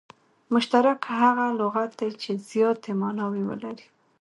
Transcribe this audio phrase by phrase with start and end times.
[0.53, 3.85] مشترک هغه لغت دئ، چي زیاتي ماناوي ولري.